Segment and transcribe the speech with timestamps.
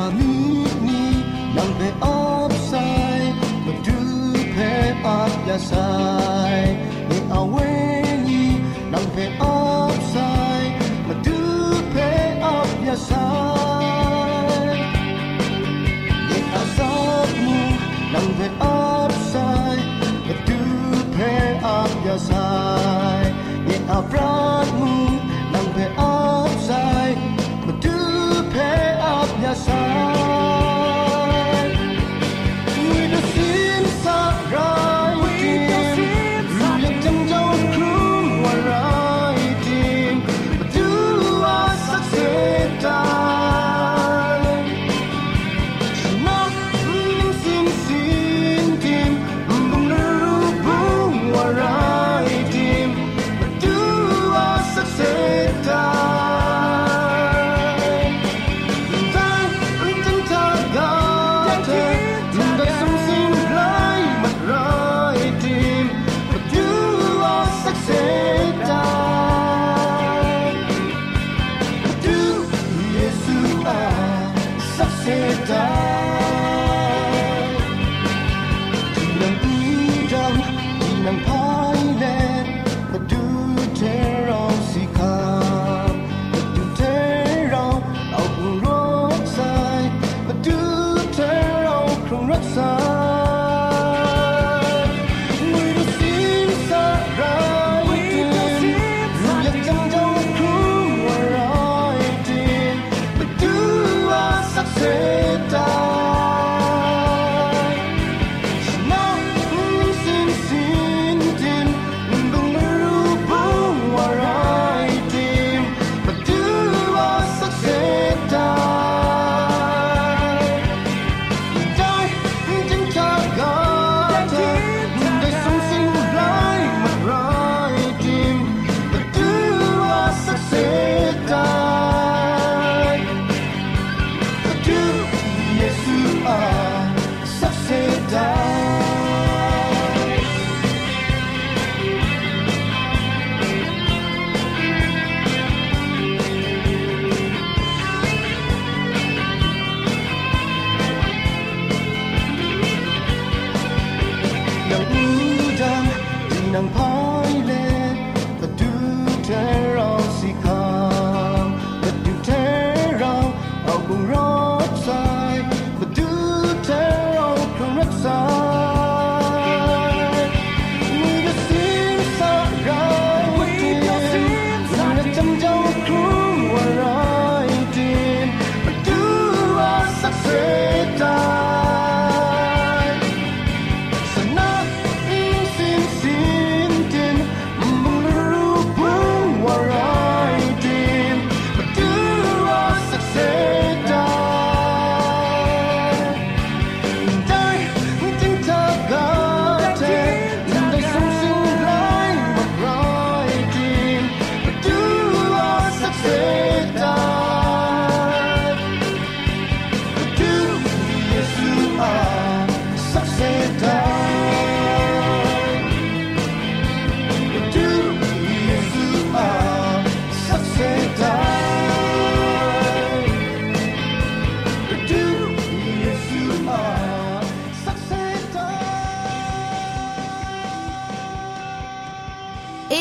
[0.00, 1.20] pamilyi
[1.52, 3.24] yang beopsai
[3.68, 4.72] Kedupe
[5.04, 6.64] at yasai
[7.12, 10.64] E awenyi yang beopsai
[11.04, 14.72] Kedupe at yasai
[16.32, 17.60] E azabmu
[18.16, 19.78] yang beopsai
[20.24, 23.24] Kedupe at yasai
[23.68, 24.69] E abran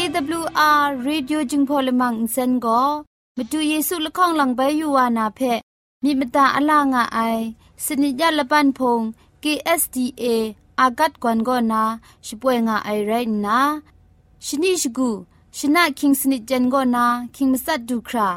[0.09, 2.81] AWR Radio จึงพอลมังอินเซนก็
[3.37, 5.39] มาดูเยซูละข้องหลังใบยูวานาเพ
[6.03, 7.19] มีมตาอลางอไอ
[7.85, 9.01] สนิยาละปันพง
[9.43, 10.25] KSDA
[10.79, 11.83] อากัดกวนก็นา
[12.25, 13.11] ช่วยงาไอไร
[13.45, 13.59] นะ
[14.45, 15.09] ชนิชกู
[15.57, 18.29] ชนะคิงสนิจันก็นาคิงมัสัดดูครา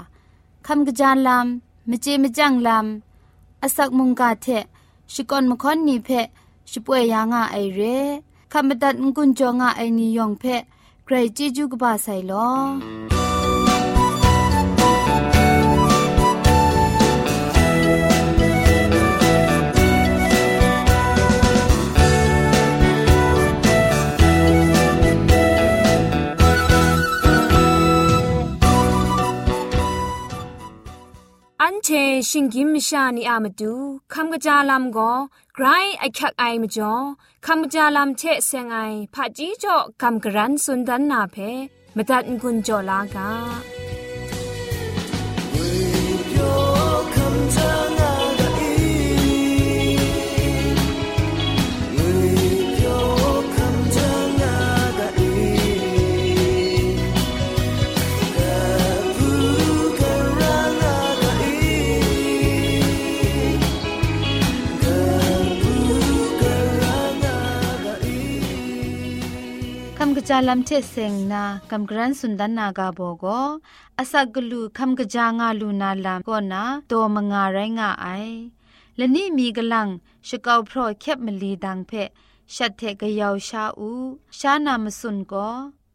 [0.66, 4.46] คำกระจานลำมเจมจังลำอาศักมุงกาเท
[5.12, 6.08] ชิกอนมคอนนีเพ
[6.70, 7.80] ช่วยยางาไอเร
[8.52, 10.44] คำบัดงกุนจงาไอนิยองเพ
[11.11, 13.20] ใครจีจูกบาไซลอ
[31.64, 33.74] อันเชิงกิมชานีอามาดู
[34.12, 35.12] คำกระจาลำก็
[35.54, 35.66] ไกร
[35.98, 36.94] ไอคักไอมาจ่อ
[37.46, 38.78] คำกระจาลำเชเซงไอ
[39.14, 41.36] ผาจีจ่อคำกระรันสุนดันนาเพ
[41.96, 43.28] มตัดกุญจ่อลากา
[70.31, 73.25] จาลัมเทเซงนากัมกรันสุนดานนากาโบโก
[73.97, 78.07] อาศักลูคัมกจางาลูนาลามก็นาโตมงาไรงาไอ
[78.97, 79.87] และนี่มีกลัง
[80.27, 81.91] ชะกาวพรอแคบมลีดังเพ
[82.55, 83.89] ชัดเทกยาวชาอู
[84.39, 85.49] ชานามสุนก็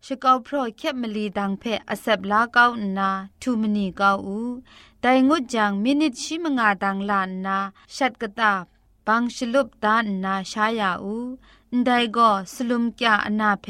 [0.06, 2.64] ชะกาวพรอแคบมลีดังเพอเซบลาเกา
[2.98, 3.10] นา
[3.40, 4.38] ทูมนีเกาอู
[5.00, 7.58] แต่งดจังมินิชิมงาดังลานนา
[7.96, 8.52] ชัดกตา
[9.06, 11.16] บังชลุบตานนาชายาอู
[11.86, 13.66] ได้ก็สลุมกะอนาเพ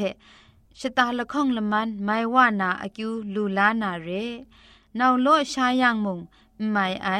[0.80, 4.08] ชะตาละข้องละมันไม่ว่านาอกิวลูลานาเร
[4.98, 6.18] นาวโลชายังมุง
[6.70, 7.10] ไม่ไอ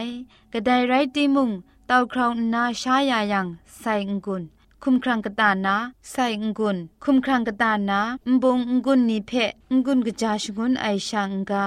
[0.53, 1.51] กระไดไรตีมุง
[1.87, 3.47] เต้าคราวนาชายายัง
[3.81, 4.43] ใส่งกุน
[4.83, 5.77] คุมครังกตานา
[6.11, 8.01] ใส่งกุนคุมครังกตานา
[8.43, 9.33] บงงกุนนิเพ
[9.73, 11.65] งกุนกจาชกุนไอชังกา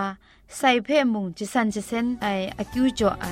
[0.56, 2.26] ใส่เพมุงจิสันจิเซนไอ
[2.58, 3.26] อกิวจ่อไอ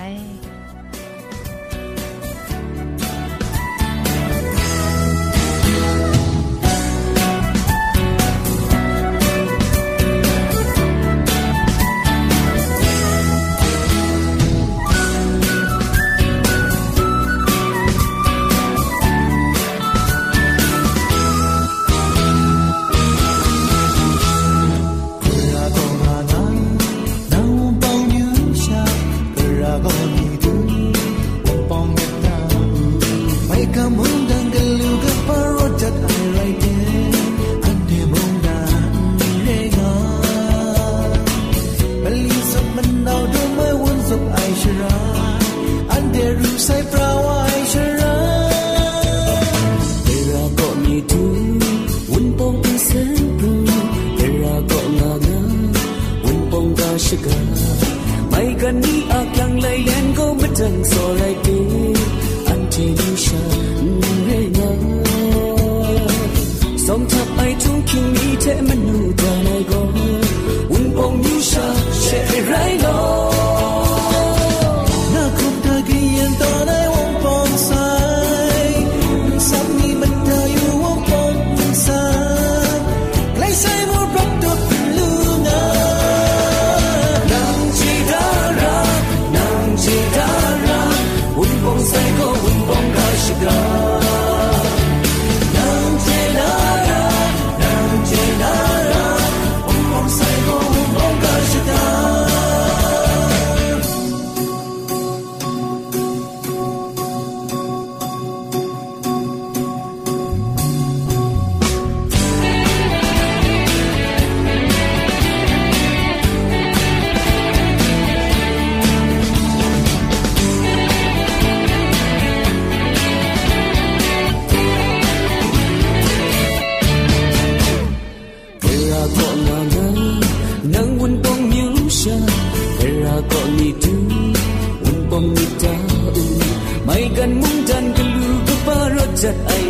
[139.29, 139.68] I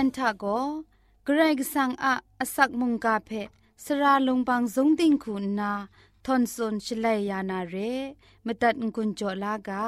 [0.00, 0.44] ยนทะโก
[1.24, 3.30] เกรกสังอะอสักมุงกาเพ
[3.84, 5.72] สระลงบางสงติงคุณนา
[6.24, 7.76] ทอนซนชลัยยานาเร
[8.46, 9.86] มตัดกุญจลากา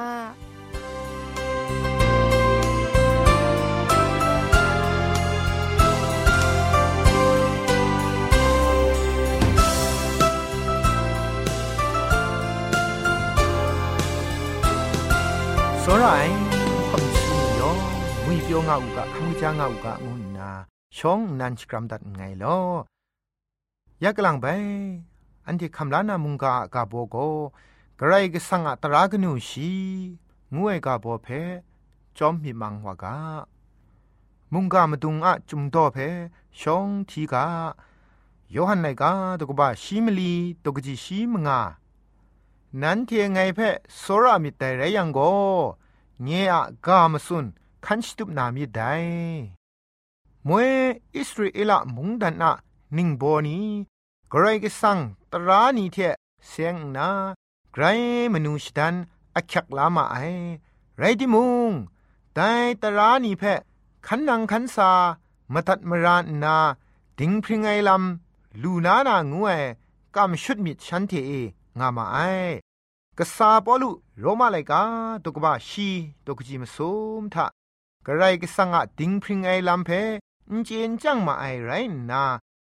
[15.83, 16.42] စောရိုင်းခွန်စီယော
[18.34, 20.50] มีเปียวงาอุกะคังจางาอุกะมุนนา
[20.98, 22.46] ชองนันชกรัมดัดไงล
[24.02, 24.46] อยากลังไป
[25.46, 27.16] อันที่คำลานามุงกากาโบโก
[28.00, 29.72] กระไรกสังอัตรากนูชี
[30.56, 31.28] งวยกาโบเพ
[32.18, 33.16] จอมมีมังวากา
[34.54, 35.98] มุงกามดุงอะจุมโตเพ
[36.60, 37.46] ชองทีกา
[38.52, 41.62] โยฮันไนกาตกบะชีมลีตกจิชีมงา
[42.82, 43.60] นั้นเทียงไงเพ
[43.98, 45.20] โซรามิตไตรยังโก
[46.24, 47.48] เงอะกามสุน
[47.86, 48.94] คันสตุปนามิได้
[50.48, 50.70] มวย
[51.16, 52.52] อิสราเอลมุงดันนะ
[52.98, 53.60] นิงโบนี
[54.32, 54.98] กรกสัง
[55.32, 55.98] ตรานีเท
[56.48, 57.10] เสียงนา
[57.74, 57.84] ไกร
[58.34, 58.96] มนูชดัน
[59.36, 60.18] อักยักลามาไอ
[60.98, 61.72] ไรดิมุง
[62.34, 62.50] แต่
[62.82, 63.60] ตรานีเพะ
[64.08, 64.92] ขันนังขันสา
[65.54, 66.56] มาตัดมรานนา
[67.20, 69.62] ดิงพริงไอลำลูนานางวย
[70.16, 71.32] กำชุดมิดฉันเทเอ
[71.80, 72.18] งามาไอ
[73.18, 74.82] กษาปอลุโรมาไลกา
[75.24, 75.90] ตุกบะชี
[76.26, 77.46] ตุกจิมซุมทะ
[78.06, 79.90] กระไรกสังะดิงพริงไอลำเพ
[80.50, 81.72] อินเจนจังมาไอไร
[82.10, 82.24] นา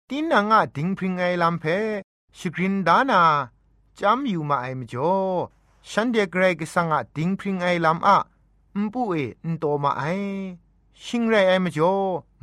[0.09, 1.65] ตินังะดิงพริงไอลำเพ
[2.39, 3.23] ชกรินดานา
[3.99, 5.15] จำอยู่มาไอมจ่อ
[5.91, 8.19] ฉันเดกไรกสังะดิงพริงไอลำอะ
[8.83, 9.15] มปุเอ
[9.45, 10.05] อินโตมาไอ
[11.05, 11.97] ชิงไรไอมจ่อ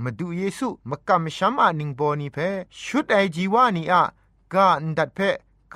[0.03, 2.37] มาดูเยซูมากำชัมอานิงโบนีเพ
[2.81, 4.03] ชุดไอจีวานีอะ
[4.53, 5.19] กาอันดัดเพ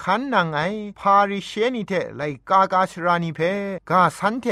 [0.01, 0.59] ขันนางไอ
[0.99, 3.39] พาริเชนีเทไลกากาชรานีเพ
[3.89, 4.45] กาสันเท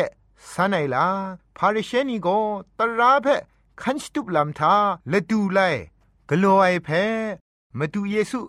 [0.51, 1.07] สันไอลา
[1.57, 2.27] พาริเชนีโก
[2.79, 3.27] ตราเพ
[3.81, 4.75] ขันสตุปลำทา
[5.11, 5.59] ละดูไล
[6.29, 6.89] กลัวไอเพ
[7.77, 8.39] มาดูเยซู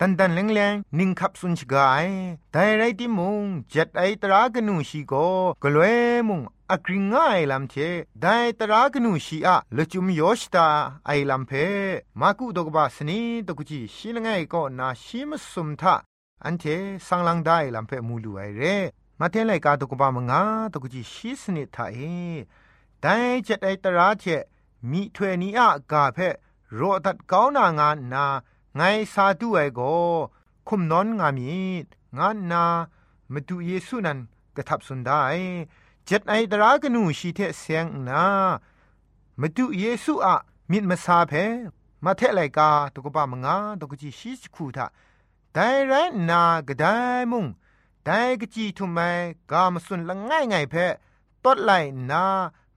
[0.00, 2.06] ตันตันแรงแรงนิ่งขับสุนชกาย
[2.52, 5.14] แต่ไรที่มุงเจ็ดไอตรากนูชีโก
[5.62, 5.86] กลัว
[6.28, 7.74] มุงอักริงง่ายลำเท
[8.22, 10.66] ได้ตรากนูชีอะละจุมโยชตา
[11.06, 11.52] ไอลำเพ
[12.20, 15.94] มากุดกบาสนีตกุจีชีลงไงก็นาชิมสุมทา
[16.44, 16.64] อันเท
[17.06, 18.62] สังลังได้ลำเพมูลูไอเร
[19.20, 20.42] มาเทไลกาตุกบามงา
[20.72, 21.98] ตุกจีชีสนิทาเอ
[23.00, 24.24] แต่เจ็ดไอตราเจ
[24.90, 26.18] มีถวยนี้อะกาเพ
[26.74, 28.24] โรตัดก้าวนางานนา
[28.76, 28.80] ไง
[29.12, 29.80] ซาดูไอโก
[30.68, 31.50] คุมนอนงามี
[32.18, 32.64] งานนา
[33.32, 34.18] มาดูเยซูนัน
[34.56, 35.20] กระทับสุนได้
[36.06, 38.24] เจ็ดไอตรากนูชีเทเสียงนา
[39.40, 40.36] มาดูเยซูอะ
[40.70, 41.32] มิดมาซาเพ
[42.04, 44.86] มาเทไลกาตุกบามงาตุกจีชีสคูทา
[45.52, 45.92] แต่ไร
[46.30, 46.84] นากระได
[47.32, 47.46] มุง
[48.08, 49.00] แต่กจีทุไม
[49.50, 50.92] กามสุนละง่ายไงเพะ
[51.44, 51.70] ตดไหล
[52.10, 52.24] นา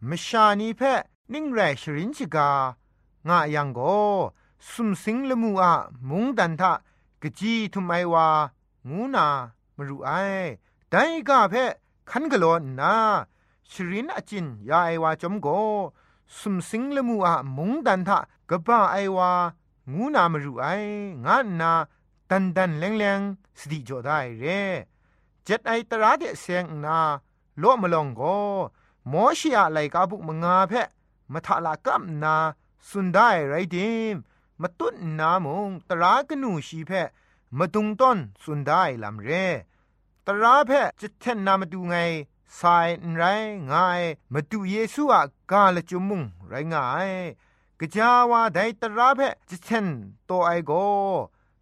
[0.09, 0.99] มชานีเพะ
[1.33, 2.49] นิ่งแรชรินชิกา
[3.27, 3.79] งะยังโก
[4.69, 5.73] สุมสิงละมูอะ
[6.09, 6.71] มุงดันทะ
[7.21, 8.27] กจีทุไมวา
[8.89, 9.27] งูนา
[9.77, 10.09] มรูไอ
[10.89, 11.71] แต่กาเพะ
[12.09, 12.45] ขันกะโล
[12.79, 12.93] นา
[13.71, 15.47] ชรินอจินยาไอวาจอมโก
[16.37, 18.17] สุมสิงละมูอะมุงดันทะ
[18.49, 19.31] กบ้าไอวา
[19.93, 20.65] งูนามรูไอ
[21.25, 21.71] งะนา
[22.29, 23.19] ตันดันแรงแรง
[23.59, 24.61] สติจอได้เร่
[25.51, 26.99] จ็ดไอตราเดเสียงนา
[27.59, 28.21] โลมลองโก
[29.11, 30.87] มอชิอาไลกาบุกมงาเพะ
[31.33, 32.35] มะทะละกัมนา
[32.89, 34.15] สุนได้ไรดิม
[34.61, 37.09] มตุนนามงตรากนูชีเพะ
[37.57, 39.45] มตุงต้นสุนได้ลำเร่
[40.25, 41.95] ตราเพะจะเทนนามาดูไง
[42.59, 43.23] สายไร
[43.71, 44.01] ง่าย
[44.33, 47.09] มาดูเยซูอะกาละจุมุงไรง่าย
[47.79, 49.87] กะจาวาไดตราเพะจะเทน
[50.25, 50.71] โตไอโก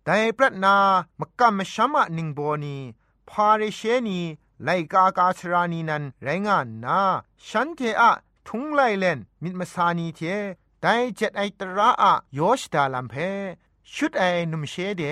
[0.04, 0.76] แต่ปรัตนา
[1.20, 2.78] มกำมชัมะนิงโบนี
[3.30, 4.20] พาเรเชนี
[4.64, 7.00] ไลกากาชรานีนันไรงานนา
[7.48, 8.14] ฉันเทอะ
[8.48, 10.22] ทุงไลเลนมิดมาสานีเท
[10.82, 13.16] แต่เจ็ดไอตระอะโยชดาลัมเพ
[13.94, 15.04] ชุดไอนุมเชเด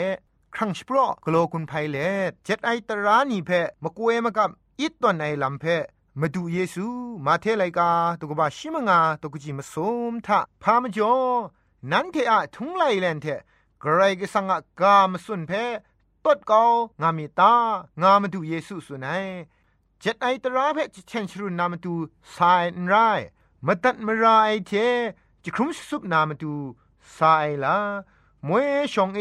[0.55, 1.97] ครั้งสปรอกโลกุนไพเล
[2.45, 3.51] เจ็ดไอตรานีเพ
[3.83, 5.65] มกเวมกับอิตตอนไอลัมเพ
[6.19, 6.87] มาดูเยซู
[7.25, 9.73] มาเทไลกาตุกบาชิมงาตุกจิมส
[10.11, 11.15] มทะพามจ่อ
[11.91, 13.25] นันเทอะทุงไลเลนเท
[13.83, 15.51] กรกสังกามสุนเพ
[16.25, 16.63] ตดกา
[17.01, 17.53] งามิตา
[18.01, 19.25] งามาดูเยซูสุนัย
[19.99, 21.93] เจ็ดไอตราเพจเชนชรุนามาดู
[22.35, 22.93] สายนไร
[23.65, 24.71] มาตัดมาราไอเท
[25.43, 26.53] จะครุมสุบนามาดู
[27.17, 27.77] สายลา
[28.47, 29.19] มวยชองเอ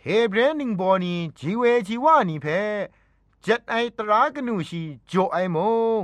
[0.00, 2.46] เฮเบรนิงบอนีจีเวจีวานีเพ
[3.44, 5.56] จัดไอตรากนูชีโจไอม
[5.98, 6.00] ง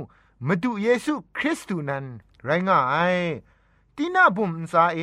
[0.47, 2.05] มาดูเยซูคริสต์นั้น
[2.43, 2.79] ไรง่า
[3.13, 3.17] ย
[3.95, 4.99] ตีน่าบุมซาเอ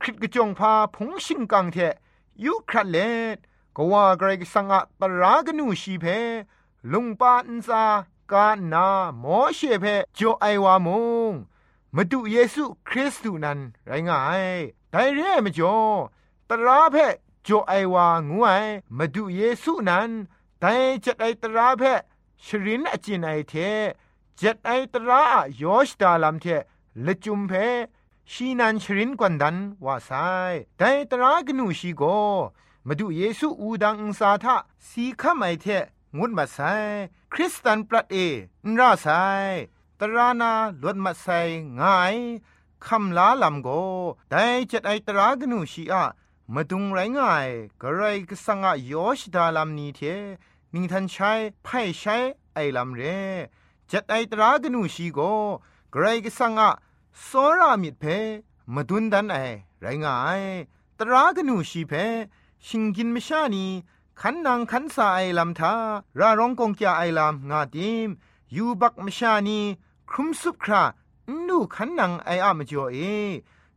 [0.00, 1.76] คริตกจงพาพงชิงกังเท
[2.44, 2.98] ยุครัดเล
[3.36, 3.38] ด
[3.76, 6.04] ก็ว่าไกรสังอะตรากนูชีเพ
[6.92, 7.84] ลุงปาอินซา
[8.32, 8.88] กานา
[9.20, 10.88] โมเชเพโจไอวาม
[11.30, 11.32] ง
[11.94, 14.44] มาดูเยซูคริสต์นั้นไรง่าย
[14.90, 15.76] แต่เร่มจ่อ
[16.48, 16.96] ตราเพ
[17.44, 18.64] โจไอวางวย
[18.96, 20.10] มาดูเยซูนั้น
[20.60, 21.82] แต่จะไอตราเพ
[22.44, 23.54] ชรินอจินไอเท
[24.40, 25.22] จ็ดไอตรา
[25.60, 26.46] ยอชดาลัมเท
[27.04, 27.52] ละจุมเพ
[28.32, 30.10] ชีนันชรินกวนดันว่าไซ
[30.78, 32.02] แต่ตรากนูชีโก
[32.88, 34.56] มาดูเยซูอูดังอุสาทะ
[34.88, 35.66] สีขมไอเท
[36.18, 36.58] งุดมาไซ
[37.32, 38.16] คริสตันปรัดเอ
[38.66, 39.06] นราไซ
[40.00, 41.26] ตรานาลวดมาไซ
[41.80, 42.16] ง่าย
[42.86, 43.68] คำลาลำโก
[44.30, 46.04] แต่จ็ดไอตรากนูชีอะ
[46.54, 47.48] มาดุงไรง่าย
[47.80, 50.00] กระไรก็สังอะยอชดาลำนี้เท
[50.72, 51.32] นิงทันใช้
[51.64, 52.16] ไพ่ใช้
[52.54, 53.02] ไอลำเร
[53.90, 55.18] จัดไอตรากนูชีโก
[55.92, 56.70] ไกรกสังอะ
[57.26, 58.04] สรามิดเพ
[58.74, 59.36] มาดุนดันไอ
[59.80, 60.42] ไรงาย
[60.98, 61.94] ตรากนูชีเพ
[62.66, 63.66] ชิงกินมชานี
[64.20, 65.74] ขันนางขันสาไอลำทา
[66.18, 68.10] ราร้องกงจาไอลำงาดิม
[68.56, 69.60] ยูบักมชานี
[70.10, 70.82] ครุมสุบครา
[71.46, 72.98] นูขันนางไออะมจ่อเอ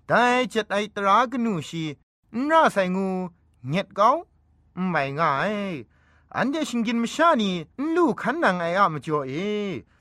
[0.07, 1.83] ได้จัดไอตรากนูชี
[2.49, 3.09] น่าใส่งู
[3.67, 4.09] เงียดเกา
[4.89, 5.53] ไม่ง่าย
[6.35, 7.51] อันเดชิงกินมชานี
[7.95, 9.33] ลูขันนางไออะมจ่อเอ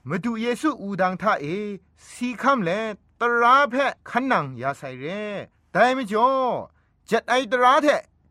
[0.08, 1.46] มาดูเยซูอูดังท่าเอ
[2.10, 2.70] สีคำเล
[3.20, 5.22] ตราเพะขันนังยาใส่เร่
[5.72, 6.28] แต่ไม่จ่อ
[7.10, 7.88] จัดไอตราเท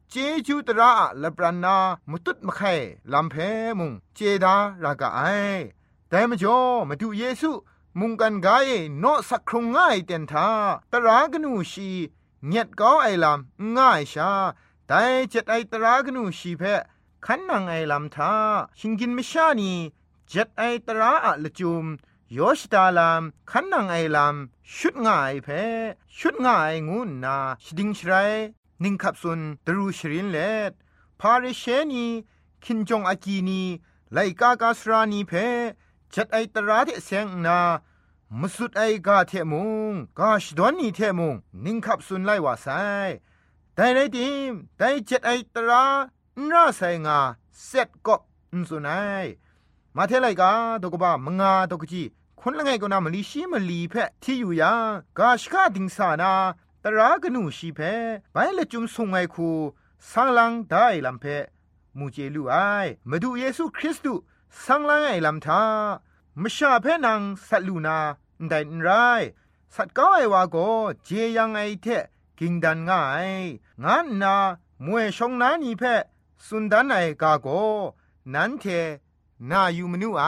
[0.09, 0.15] เจ
[0.47, 0.91] จูตรา
[1.21, 1.77] ละปรานา
[2.09, 2.73] มุตุดมะไข่
[3.13, 3.35] ลำเพ
[3.79, 5.21] มุงเจดารากาไอ
[6.09, 6.57] แต่ม่จ่อ
[6.89, 7.51] มาดูเยซู
[7.99, 10.47] มุงกันกายโนสักครงง่ายเต็นทา
[10.91, 11.89] ตรากนูชี
[12.47, 14.31] เงียดก้าไอลำง่ายชา
[14.87, 16.81] แต่เจัดไอตรากนูชีเพะ
[17.25, 18.31] ขันนังไอลำทา
[18.79, 19.73] ชิงกินไม่ชานี
[20.31, 21.85] จ็ดไอตราอะละจุม
[22.37, 24.35] ยอชตาลามขันนังไอลาม
[24.75, 25.47] ชุดง่ายเพ
[26.17, 28.13] ชุดง่ายงูนาชดิงชไร
[28.83, 30.37] นิงขับสุนตรูชรินเล
[30.69, 30.71] ด
[31.19, 32.05] พาริเชนี
[32.63, 33.61] คินจงอากีนี
[34.13, 35.31] ไลกากาสรานีเพ
[36.13, 37.59] จัดไอตราเทเซงนา
[38.39, 41.35] มสุดไอกาเทมุงกาชดอนนีเทมุง
[41.65, 42.67] นิงขับสุนไลวาไซ
[43.75, 45.83] แต่ในทีมแต่จัดไอตรา
[46.49, 47.19] น่าไซงา
[47.65, 48.15] เสร็จก็
[48.51, 49.25] อุนสุนัย
[49.95, 52.03] มาเทไลกาตกบ้ามงาตกจี
[52.41, 54.73] คนละไงก็นามลีชีมลีเพที่อยู่ยา
[55.17, 56.31] กาชกาดิงสานา
[56.87, 57.79] ตรากนูชีเพ
[58.33, 59.49] ไปละจุมสุงไงคู
[60.11, 61.25] สังลังได้ลำเพ
[61.97, 62.55] มูเจลูไอ
[63.09, 64.21] มาดูเยซูคริสต์
[64.65, 65.63] สังลังไอลำทา
[66.41, 67.97] มชาเพนังสัตลูนา
[68.49, 68.89] ได้ไร
[69.75, 70.57] สัตก้าไอวาโก
[71.03, 71.87] เจยังไอเท
[72.39, 73.29] กิงดันง่าย
[73.83, 74.35] งานนา
[74.85, 75.83] มวยชงนานีเพ
[76.45, 77.47] สุนดันไอกาโก
[78.33, 78.63] นันเท
[79.49, 80.23] นาอยู่มนูไอ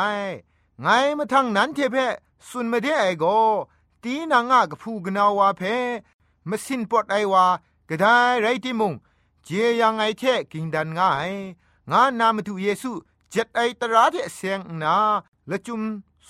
[0.82, 1.98] ไงมาทางนั้นเทเพ
[2.48, 3.26] สุนมาเดไอโก
[4.04, 5.62] ตีนางะกพูกนาวาเพ
[6.50, 7.46] มสินปอดไอวา
[7.90, 8.06] กระได
[8.42, 8.94] ไรติมุง
[9.44, 11.32] เจียังไอเทกิงดันง่าย
[11.92, 12.92] งานนามาตุเยซู
[13.32, 14.96] เจ็ดไอตราเทเสียงนา
[15.50, 15.82] ละจุม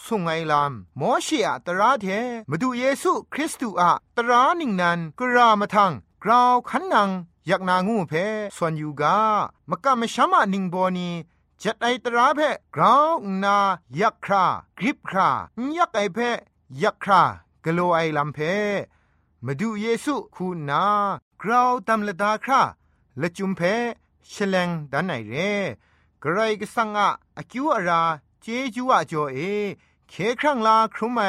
[0.04, 2.06] สุงไงลามมอชีอะตราเท
[2.50, 5.92] มาดูเยซูคริสต์อะตราหนิงนันกรามาทัง
[6.24, 7.10] กราวขันนัง
[7.48, 8.14] อยากนางูเพ
[8.58, 9.18] ส่วนอยู่กา
[9.70, 11.10] มกะมะชามะนิงโบนี
[11.62, 12.40] จัดไอตราเพ
[12.76, 13.58] กราวนา
[14.00, 14.46] ยักครา
[14.78, 15.30] กริบครา
[15.78, 16.18] ยักไอเพ
[16.84, 17.24] ยักครา
[17.64, 18.40] กโลไอลำเพ
[19.46, 20.84] มาดูเยซูคูนา
[21.42, 22.62] กราวตำละดาครา
[23.22, 23.62] ละจุมเพ
[24.32, 25.36] ชเลงดันไอเร
[26.22, 28.02] กระไรก็สังอะอคิวอารา
[28.42, 28.46] เจ
[28.76, 29.40] จูอะจอเอ
[30.10, 31.22] เคครั้งลาครุมไอ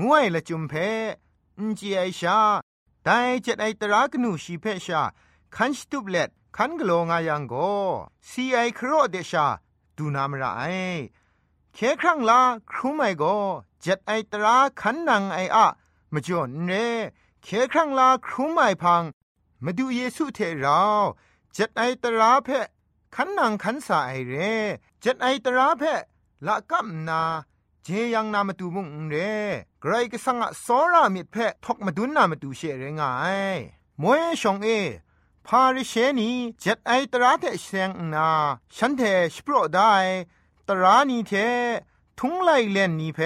[0.00, 0.72] งวยละจุมเพ
[1.58, 2.38] อินจีไอชา
[3.04, 3.08] ได
[3.44, 5.02] จัดไอตรากนูชีเพชา
[5.54, 7.54] คันสตุบเล็ดคันกโลงายังโก
[8.28, 9.46] ซีไอครอเดชา
[9.96, 10.62] ดูนามระไอ
[11.74, 13.24] เคครั้งลาครุไมโก
[13.80, 15.66] เจ็ดไอตราคันนังไออะ
[16.12, 16.72] มจ่อนเร
[17.44, 19.02] เคครั้งลาครุไมพัง
[19.64, 20.82] มาดูเยซูเทเรา
[21.54, 22.48] เจ็ดไอตราเพ
[23.14, 24.34] คันนังคันสาไอเร
[25.00, 26.02] เจ็ดไอตราเพะ
[26.46, 27.22] ละกัมนา
[27.84, 29.16] เจยังนามาดูมุงเร
[29.80, 33.12] ไกรก็สังะสอรามิดเพะทกมาดุนนามาดูเชเรงา
[33.54, 33.56] ย
[34.02, 34.68] มวยชองเอ
[35.46, 38.28] พาริเชนีเจ็ดไอตราเทเซงนา
[38.76, 39.02] ฉันเท
[39.34, 39.92] สโปรได้
[40.68, 41.32] ตรานีเท
[42.18, 43.20] ทุงไลเลนนีเพ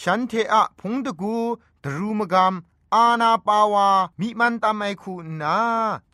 [0.00, 1.36] ฉันเทอะพงตะกู
[1.82, 2.54] ดรูมกาม
[2.96, 3.88] อาณาปาวา
[4.20, 5.56] มิมันตามไอคูนา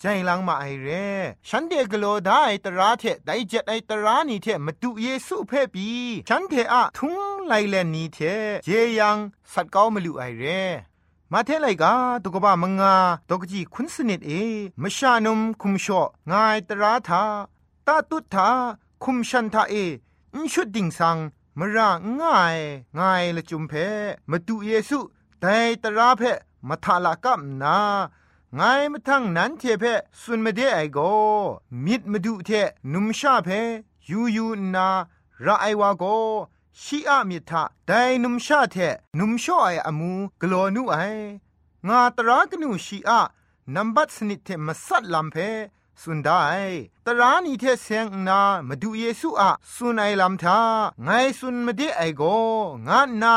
[0.00, 1.08] ใจลังมาไอเร่
[1.48, 5.88] ฉันเดกโลได้ตราเทไดเจ็ดไอตรานีเทมาดูเยซูเพ่ปี
[6.28, 8.18] ฉันเทอะทุงไลเลนีเท
[8.64, 8.68] เจ
[8.98, 9.16] ยัง
[9.52, 10.44] สัตเก้ามาลุไอเร
[11.32, 11.92] มมาเทไลกา
[12.22, 12.94] ตุกบะมงา
[13.28, 14.30] ตกจีคุนสนิดเอ
[14.82, 17.22] มชานุมคุมชองายตราทา
[17.86, 18.48] ตาตุทา
[19.02, 19.74] คุมชันทาเอ
[20.34, 21.18] อินชุดดิ่งสัง
[21.58, 21.88] มระ
[22.20, 22.58] ง่าย
[22.98, 23.72] ง่ายละจุมเพ
[24.30, 24.98] มาดูเยซู
[25.40, 26.22] แต่ตราเพ
[26.68, 27.78] มาทาลากับนา
[28.54, 28.60] ไง
[28.92, 29.84] มาทั้งนั้นเทเพ
[30.20, 30.98] สุนมาเดไอโก
[31.84, 32.50] มิดมาดูเท
[32.92, 33.48] นุมชาเพ
[34.10, 34.88] ยูยูนา
[35.44, 36.04] ระไอวาโก
[36.80, 37.92] ชีอะมิทะได
[38.24, 38.76] นุมชาเท
[39.18, 40.96] นุมชอไออมูกลอนุไอ
[41.88, 43.20] งาตรากนูชีอะ
[43.74, 45.36] นัมบัตสนิทเทมาสัดลำเพ
[46.02, 46.40] สุนได้
[47.06, 50.58] ตรานีเทเซงนามาดูเยซูอะสุนไอลำทา
[51.02, 52.22] ไงสุนมาเดไอโก
[52.88, 53.36] งานนา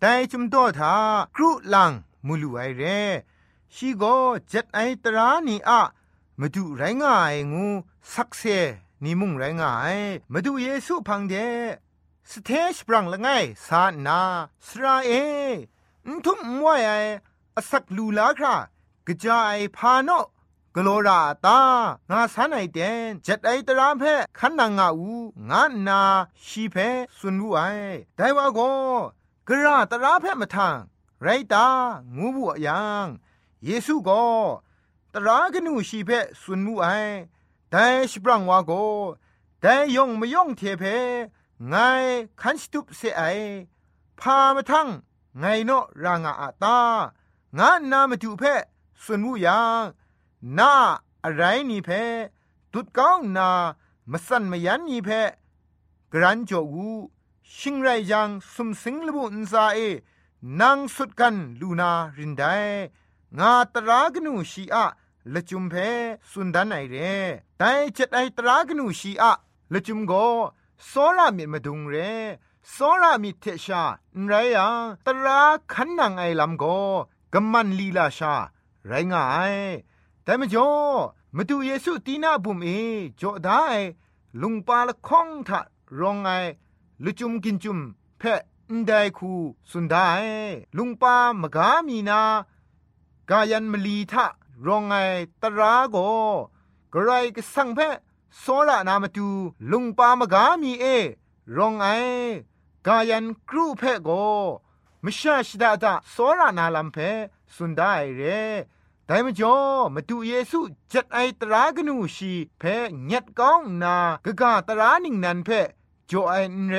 [0.00, 0.94] ไดจุมโตทา
[1.36, 1.92] ครุลัง
[2.26, 2.82] มูลูไอเร
[3.74, 4.04] ชีโก
[4.48, 5.80] เจ็ดไอตรานีอะ
[6.40, 7.66] มาดูไรง่ายงู
[8.12, 8.42] สักเซ
[9.02, 9.96] นี่มุ่งไรง่าย
[10.32, 11.34] มาดูเยซูพังเด
[12.30, 13.28] สเทชปรังละไง
[13.66, 14.20] สานา
[14.66, 15.10] สราเอ
[16.24, 16.92] ทุมมวยไอ
[17.56, 18.56] อสักลูลาครา
[19.06, 20.10] กระจายพาโน
[20.74, 21.60] กโลราตา
[22.10, 22.78] งาสานไอเด
[23.08, 24.04] นเจ็ดไอตรามเพ
[24.38, 25.12] ขันนางาอู
[25.50, 26.00] งานา
[26.46, 26.76] ชีเพ
[27.18, 27.60] สุนวูไอ
[28.16, 28.60] ไดว่าโก
[29.48, 30.76] กระตราเพมาทาง
[31.22, 31.66] ไรตา
[32.16, 33.06] งูบัวยัง
[33.64, 34.24] เยซูก็
[35.12, 36.86] ตรากนูชีเพสุนมูไอ
[37.70, 38.72] แต่สปรังวาโก
[39.60, 40.84] แต่ยงไม่ยงเทเพ
[41.68, 41.74] ไง
[42.40, 43.22] คันสตุปเสไอ
[44.20, 44.88] พามาทั้ง
[45.38, 45.70] ไงโน
[46.04, 46.78] รางอาตา
[47.58, 48.42] งานนามาจูเพ
[49.02, 49.82] สุนมูยัง
[50.58, 50.72] นา
[51.24, 51.90] อะไรนี่เพ
[52.72, 53.50] ตุดก้าวนา
[54.10, 55.08] มาสันมายันนี่เพ
[56.12, 56.90] กรันจอกู
[57.56, 59.78] ชิงไรยังสุมสิงลบุนซาเอ
[60.60, 62.44] นางสุดกันลูนารินได
[63.38, 64.84] งาตรากนูชีอะ
[65.32, 65.74] ละจุมเพ
[66.30, 66.96] สุนดันไอเร
[67.58, 69.32] แต่จ็ดไอตรากนูชีอะ
[69.72, 70.12] ละจุมโก
[70.86, 71.94] โซรามิมาดุงเร
[72.70, 73.82] โซรามิเทชา
[74.26, 75.40] ไรยังตรา
[75.72, 76.64] ขันนางไอลำโก
[77.32, 78.34] กำมันลีลาชา
[78.86, 79.56] ไรงาย
[80.24, 80.70] แต่มจ่อ
[81.36, 82.68] มาดูเยซูตีนาบุมเอ
[83.20, 83.64] จ่อได้
[84.40, 85.60] ลุงปาละคองทะ
[85.98, 86.30] รองไอ
[87.04, 87.78] ลุจุมกินจุม
[88.18, 88.40] เพะ
[88.72, 89.32] นไดคู
[89.70, 90.10] สุนได้
[90.76, 92.22] ลุงปามกามีนา
[93.30, 94.26] กายันมลีทะ
[94.66, 94.94] รองไง
[95.42, 95.96] ตราโก
[96.92, 97.80] กระไรก็สังเพ
[98.40, 99.28] โซระนามาตู
[99.70, 100.84] ลุงปามกามีเอ
[101.56, 101.86] รองไอ
[102.86, 104.10] กายันครูเพโก
[105.04, 106.96] มชาชดาตาโซระนาลัมเพ
[107.54, 108.22] สุนได้เร
[109.06, 109.56] แต่มจ่อ
[109.94, 110.58] มาดูเยซู
[110.92, 112.62] จัดไอตรากนูชีเพ
[113.06, 115.50] เงียดก้องนากะกาตรานิงนันเพ
[116.10, 116.34] จ่อไอ
[116.68, 116.76] เร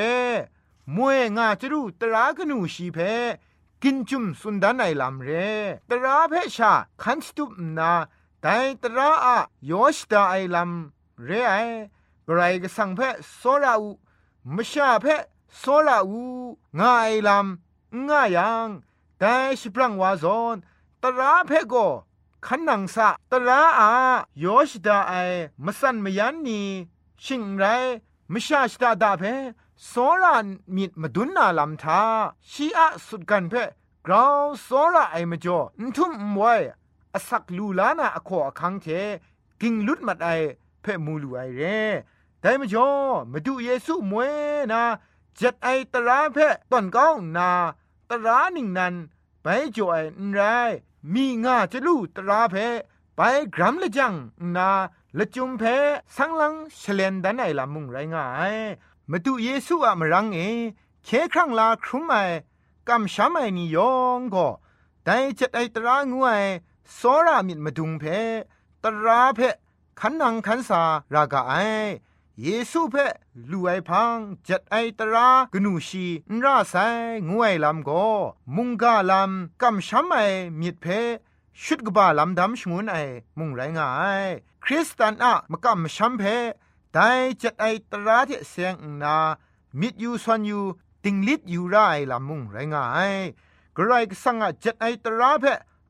[0.95, 2.97] มวยงาจรูตรากนูชีเพ
[3.83, 5.29] กินจุมสุนดานไอลำเร
[5.89, 7.91] ตราเพชาคันสตุปนา
[8.41, 9.37] แต่ตราอะ
[9.69, 11.53] ยอชดาไอลำเรไอ
[12.27, 12.99] กรก็สังเพ
[13.37, 13.89] โซราอู
[14.55, 15.05] มชาเพ
[15.57, 16.23] โซราอู
[16.79, 18.67] งาไอลำงายัง
[19.19, 20.55] แต่ชิปรังวาซอน
[21.01, 21.73] ตราเพโก
[22.45, 23.91] ขันนังสะตราอา
[24.43, 25.13] ยอชดาไอ
[25.65, 26.61] มสันมยันนี
[27.23, 27.63] ชิงไร
[28.33, 29.23] มชาชดาดาเพ
[29.87, 30.35] โซรา
[30.75, 32.01] มิดมาดุนนาลำทา
[32.51, 33.53] ชีอะสุดกันเพ
[34.05, 36.61] กราวโซราไอมจ่อนทุ่มมวย
[37.13, 38.85] อสักลูลานาอโคอคังเท
[39.61, 40.29] กิงลุดมัดไอ
[40.81, 41.79] เพ่มูลูไอเร่
[42.41, 42.89] แต่มจ่อ
[43.31, 44.33] มาดูเยซูมวย
[44.71, 44.81] นา
[45.39, 47.51] จัดไอตราเพ่ตอนก้องนา
[48.09, 48.93] ตราหนิงนัน
[49.41, 49.95] ไปจ่อไอ
[50.27, 50.41] นไร
[51.13, 52.67] มีงาจะลู่ตราเพ่
[53.15, 53.21] ไป
[53.55, 54.13] กรัมละจัง
[54.55, 54.69] นา
[55.17, 55.75] ละจุมเพ่
[56.15, 58.55] สังลังเฉลนดันไอลามุงไรง่าย
[59.11, 60.39] มาดูเยซูอะมรังเอ
[61.05, 62.15] เคครั้งลาครุมไอ
[62.87, 64.47] กำช้ำไอนิยองก็
[65.03, 66.43] แต่จะไอตรางวย
[66.97, 68.03] สอรามิดมาดุงเพ
[68.83, 69.39] ตราเพ
[69.99, 70.81] ขันนังขันสา
[71.13, 71.53] รากาไอ
[72.41, 72.95] เยซูเพ
[73.51, 74.15] ลูไอพัง
[74.47, 76.75] จัดไอตรากนูชีนราไซ
[77.29, 78.05] งวยลำก็
[78.55, 80.17] มุงกาลำกำช้ำไอ
[80.59, 80.85] มิดเพ
[81.63, 82.95] ชุดกบาลำดำชงวนไอ
[83.37, 83.89] มุงไรงา
[84.23, 84.25] ย
[84.63, 86.23] คริสตันอะมากำช้ำเพ
[86.93, 87.09] แต่
[87.41, 89.17] จัดไอตราที่เสียงนา
[89.79, 90.59] มิดยูซอนยู
[91.03, 91.75] ติงลิดยูไร
[92.11, 93.13] ลามุงไรงาย
[93.77, 95.45] กรายกสังจัดไอตราเพ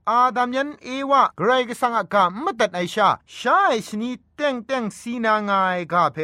[0.10, 6.18] อาดามยันเอวะกรายกสังกามตัดไอชาชาไอชนีเต็งเต็งสีนางายกาเพ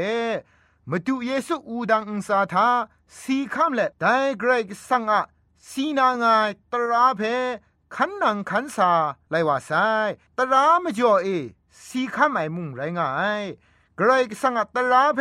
[0.90, 2.68] มาดูเยซูอูดังอุสาทา
[3.20, 5.12] สีคำเละแต่กรายกสัง
[5.70, 7.22] สีนางายตราเพ
[7.96, 8.92] ขันนังขันสา
[9.30, 9.72] ไลว่าไซ
[10.38, 11.28] ตรามจ่อเอ
[11.86, 13.10] สีคำไอมุงไรงา
[13.42, 13.44] ย
[14.00, 15.20] กรกสังตราเพ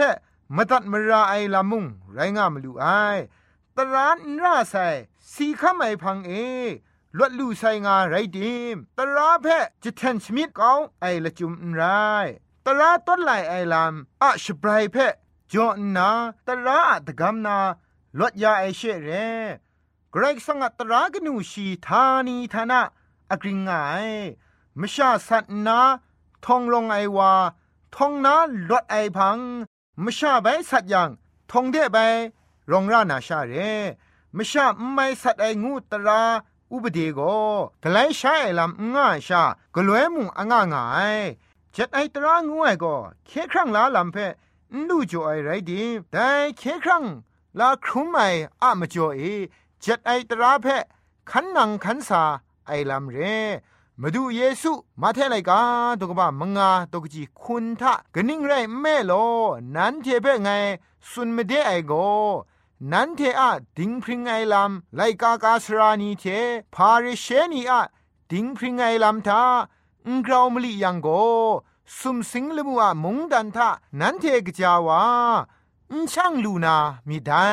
[0.56, 2.86] มตัดมราไอลามุงไรงามลูไอ
[3.76, 4.74] ตรานราไซ
[5.32, 6.32] สีขามไอพังเอ
[7.18, 9.46] ลวดลูไซงาไรดิมตราเพ
[9.82, 11.82] จะแทนชมิดเกาไอละจุมไร
[12.66, 14.96] ตราต้นไหลไอลามอะชบรายเพ
[15.52, 16.10] จอนา
[16.46, 17.58] ตราอะตะกำนา
[18.18, 19.10] ลวดยาไอเชเร
[20.14, 22.80] กรกสังตรากนูชีธานีธานะ
[23.30, 23.70] อกริงไง
[24.80, 25.78] มชาสัตนา
[26.44, 27.32] ทองลงไอวา
[27.96, 28.36] ทองนา
[28.70, 29.38] ลดไอพัง
[30.04, 31.10] มชาใบสัตยัง
[31.50, 31.98] ทองเดใบ
[32.70, 33.54] รองรานาชาเร
[34.36, 36.22] มชาไม่สัตไองูตรา
[36.72, 37.20] อุบดีโก
[37.82, 39.42] กไลใช้ลำง่าชา
[39.74, 41.18] กลวยมุงอ่างง่าย
[41.74, 44.16] จัดไอตรางูไอก็เคครั้งลาลำเพ
[44.88, 46.28] นูจ่อไอไรดีแต่
[46.58, 47.04] เคครั้ง
[47.58, 48.18] ลาครุมไอ
[48.62, 49.20] อะมจ่อเอ
[49.84, 50.66] จัดไอตราเพ
[51.30, 52.22] ขันนังขันสา
[52.66, 53.18] ไอลำเร
[54.00, 55.60] มาดูเยซูมาเทไลกา
[56.00, 59.12] ตกบ้ามงาตกจีคุณทะกนิ่งไรแม่โล
[59.74, 60.50] นั้นเทเปไง
[61.10, 61.92] สุนไม่ได้ไอโก
[62.92, 66.24] นั้นเทอะดิงพริงไอลำไลกากาสรานีเท
[66.74, 67.82] พาริเชนีอะ
[68.30, 69.42] ดิงพริงไอลำทา
[70.06, 71.08] อุงกราวมลียังโก
[71.98, 73.68] สุมสิงลมัวมงดันทะ
[74.00, 75.02] นั้นเทกจาวา
[75.90, 76.76] อุช่างลูนา
[77.08, 77.44] มีได้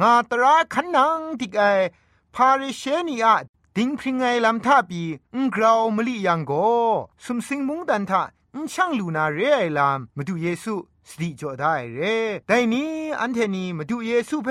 [0.00, 1.62] งาตราขันนังติกไอ
[2.34, 3.36] พาริเชนีอะ
[3.76, 5.02] ดิงพริงไงลำท่าปี
[5.34, 6.52] อุกราวมลิยังโก
[7.24, 8.22] สุมสิงมุงดันทะ
[8.54, 10.74] อุช่างลูนาเรไอลามมาดูเยซู
[11.08, 12.00] สติจ่อได้เร
[12.46, 14.48] แต่นี้อันเทนีมาดูเยซูเพ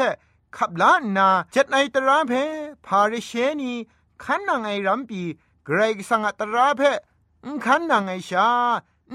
[0.56, 2.34] ขับล้านนาจัดไอตราเพ
[2.86, 3.74] พาริเชนี
[4.24, 5.22] ขันนางไอรัมปี
[5.66, 6.82] เกรกสังอัตราเพ
[7.66, 8.48] ขันนางไอชา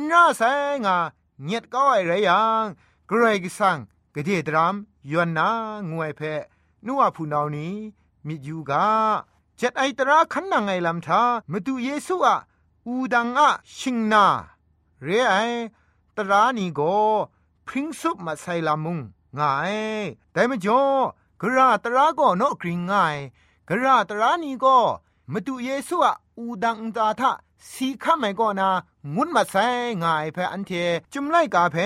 [0.07, 0.43] หน้าแส
[0.85, 0.97] งา
[1.45, 2.65] เงียดก็ไอไรยัง
[3.09, 3.79] เกรกสัง
[4.15, 4.75] กเดดราม
[5.11, 5.49] ยวนนา
[5.91, 6.21] งวยเพ
[6.87, 7.75] นัวผู้นานี้
[8.27, 8.87] มิยูกา
[9.61, 12.37] จ็ดไอตราขันนางไอลำทามาดูเยซูอะ
[12.87, 14.27] อูดังอะชิงนา
[15.03, 15.35] เรไอ
[16.17, 16.81] ตรานีโก
[17.67, 18.99] พริ้งซุปมาใส่ลามุง
[19.39, 19.75] ง่าย
[20.33, 20.83] แต่มจ่อ
[21.41, 23.17] กระตราก็นกกริงง่าย
[23.69, 24.79] กระตรานีก็
[25.33, 27.33] มาดูเยซูอะอูดังตาทะ
[27.71, 28.71] สีข้าไม่ก็นา
[29.15, 29.67] งุนมาใส่
[30.03, 30.71] ง่ายเพออันเท
[31.13, 31.77] จุมไลกาเพ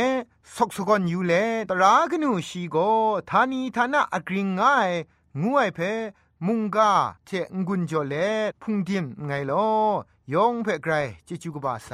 [0.55, 1.33] สกสกอนอยู่เล
[1.69, 2.77] ตรากนูชีโก
[3.31, 4.91] ทานีทานะอกริงง่าย
[5.43, 5.79] งวยเพ
[6.47, 6.93] มุงกา
[7.27, 7.31] เท
[7.67, 8.15] งุนจอเล
[8.63, 9.69] พุงดิมไงลอ
[10.33, 10.95] ยองเพ่ไกร
[11.27, 11.91] จิจูกบาไซ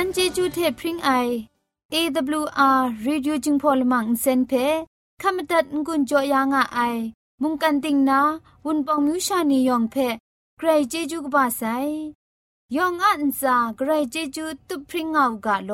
[0.00, 1.10] มันเจจูเทพริงไอ
[1.94, 4.52] AWR Reducing Polymer เซนเพ
[5.22, 6.96] ขมตัดงุนจอยางอ้าย
[7.42, 8.20] มุงกันติงนา
[8.64, 9.96] วุนปองมิวชานียองเพ
[10.58, 11.62] ใครเจจูกบ้าไซ
[12.76, 15.72] ยองอันซาใครเจจูตุพริงเอากาโล